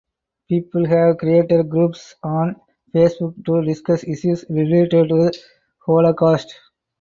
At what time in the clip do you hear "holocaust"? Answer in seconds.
5.85-6.55